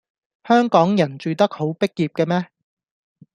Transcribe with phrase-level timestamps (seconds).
[0.47, 2.49] 香港人住得好逼狹嘅咩